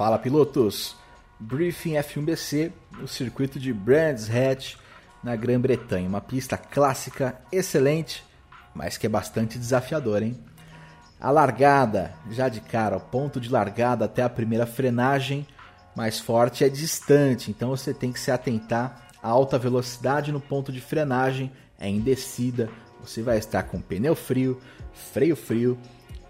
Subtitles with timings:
[0.00, 0.96] Fala pilotos!
[1.38, 4.76] Briefing F1BC, o circuito de Brands Hatch
[5.22, 6.08] na Grã-Bretanha.
[6.08, 8.24] Uma pista clássica, excelente,
[8.74, 10.42] mas que é bastante desafiadora, hein?
[11.20, 15.46] A largada, já de cara, o ponto de largada até a primeira frenagem
[15.94, 20.72] mais forte é distante, então você tem que se atentar à alta velocidade no ponto
[20.72, 22.70] de frenagem, é em descida,
[23.02, 24.58] você vai estar com pneu frio,
[24.94, 25.78] freio frio,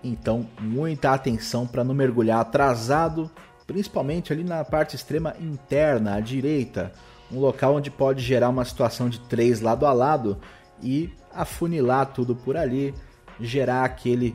[0.02, 3.30] então muita atenção para não mergulhar atrasado,
[3.71, 6.92] principalmente ali na parte extrema interna, à direita,
[7.30, 10.38] um local onde pode gerar uma situação de três lado a lado
[10.83, 12.93] e afunilar tudo por ali,
[13.38, 14.34] gerar aquele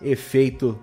[0.00, 0.80] efeito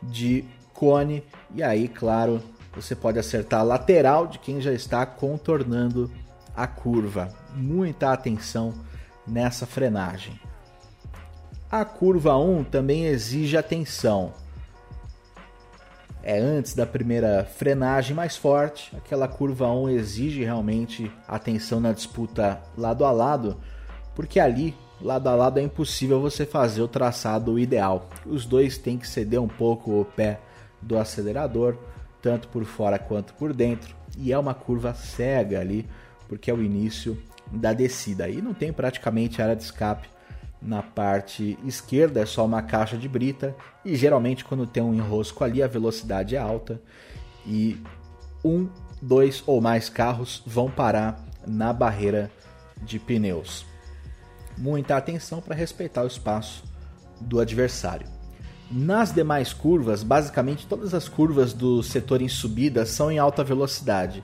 [0.00, 2.40] de cone e aí, claro,
[2.72, 6.08] você pode acertar a lateral de quem já está contornando
[6.54, 7.34] a curva.
[7.56, 8.72] Muita atenção
[9.26, 10.40] nessa frenagem.
[11.68, 14.32] A curva 1 também exige atenção.
[16.22, 22.60] É antes da primeira frenagem mais forte, aquela curva 1 exige realmente atenção na disputa
[22.76, 23.56] lado a lado,
[24.14, 28.08] porque ali, lado a lado, é impossível você fazer o traçado ideal.
[28.26, 30.40] Os dois têm que ceder um pouco o pé
[30.82, 31.76] do acelerador
[32.20, 35.86] tanto por fora quanto por dentro, e é uma curva cega ali,
[36.28, 37.16] porque é o início
[37.50, 38.24] da descida.
[38.24, 40.08] Aí não tem praticamente área de escape
[40.60, 45.42] na parte esquerda, é só uma caixa de brita, e geralmente quando tem um enrosco
[45.42, 46.80] ali a velocidade é alta
[47.46, 47.82] e
[48.44, 48.68] um,
[49.00, 52.30] dois ou mais carros vão parar na barreira
[52.82, 53.64] de pneus.
[54.56, 56.64] Muita atenção para respeitar o espaço
[57.20, 58.06] do adversário.
[58.70, 64.22] Nas demais curvas, basicamente todas as curvas do setor em subida são em alta velocidade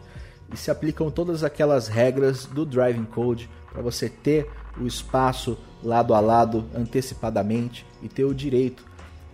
[0.52, 4.48] e se aplicam todas aquelas regras do driving code para você ter
[4.80, 8.84] o espaço lado a lado antecipadamente e ter o direito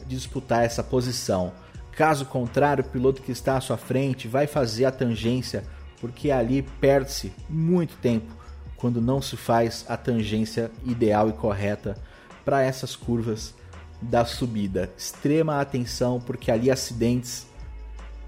[0.07, 1.53] de disputar essa posição.
[1.93, 5.65] Caso contrário, o piloto que está à sua frente vai fazer a tangência,
[6.01, 8.33] porque ali perde-se muito tempo
[8.77, 11.97] quando não se faz a tangência ideal e correta
[12.45, 13.55] para essas curvas
[14.01, 14.91] da subida.
[14.97, 17.47] Extrema atenção, porque ali acidentes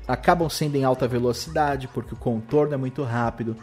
[0.06, 3.56] acabam sendo em alta velocidade, porque o contorno é muito rápido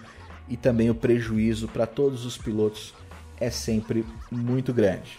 [0.49, 2.93] e também o prejuízo para todos os pilotos
[3.41, 5.17] é sempre muito grande.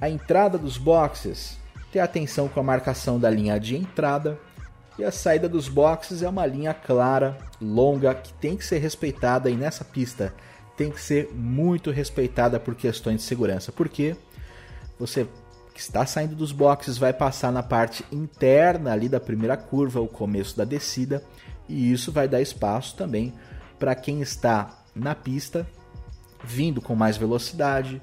[0.00, 1.56] A entrada dos boxes,
[1.92, 4.38] ter atenção com a marcação da linha de entrada
[4.98, 9.48] e a saída dos boxes é uma linha clara, longa, que tem que ser respeitada
[9.48, 10.34] e nessa pista
[10.76, 14.16] tem que ser muito respeitada por questões de segurança, porque
[14.98, 15.26] você
[15.72, 20.06] que está saindo dos boxes vai passar na parte interna ali da primeira curva, o
[20.08, 21.22] começo da descida,
[21.68, 23.32] e isso vai dar espaço também
[23.78, 25.66] para quem está na pista,
[26.46, 28.00] vindo com mais velocidade,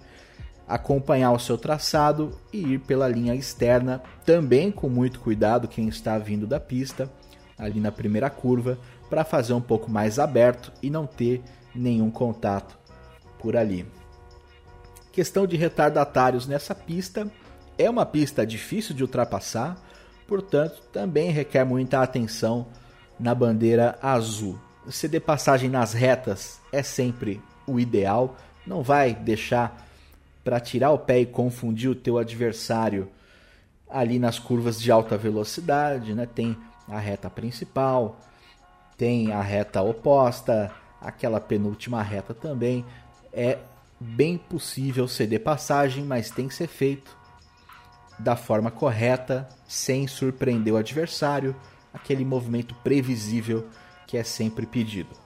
[0.68, 6.18] acompanhar o seu traçado e ir pela linha externa, também com muito cuidado quem está
[6.18, 7.12] vindo da pista,
[7.58, 8.78] ali na primeira curva,
[9.10, 11.42] para fazer um pouco mais aberto e não ter
[11.76, 12.78] nenhum contato
[13.38, 13.86] por ali.
[15.12, 17.30] Questão de retardatários nessa pista,
[17.78, 19.76] é uma pista difícil de ultrapassar,
[20.28, 22.68] portanto, também requer muita atenção
[23.20, 24.58] na bandeira azul.
[24.90, 27.42] Ceder passagem nas retas é sempre
[27.72, 29.88] o ideal, não vai deixar
[30.44, 33.10] para tirar o pé e confundir o teu adversário
[33.90, 36.26] ali nas curvas de alta velocidade, né?
[36.26, 38.20] Tem a reta principal,
[38.98, 42.86] tem a reta oposta, aquela penúltima reta também.
[43.34, 43.60] É
[44.00, 47.16] bem possível ceder passagem, mas tem que ser feito
[48.18, 51.56] da forma correta, sem surpreender o adversário,
[51.94, 53.68] aquele movimento previsível
[54.06, 55.21] que é sempre pedido.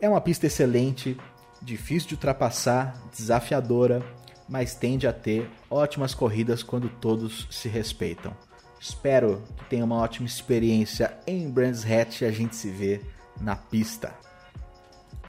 [0.00, 1.16] É uma pista excelente,
[1.60, 4.00] difícil de ultrapassar, desafiadora,
[4.48, 8.32] mas tende a ter ótimas corridas quando todos se respeitam.
[8.80, 13.00] Espero que tenha uma ótima experiência em Brands Hatch e a gente se vê
[13.40, 14.14] na pista.